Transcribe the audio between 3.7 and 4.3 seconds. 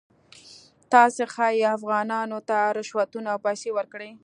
ورکړئ.